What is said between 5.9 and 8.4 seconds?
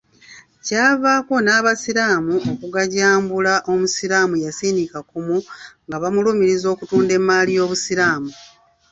bamulumiriza okutunda emmaali y'Obusiraamu.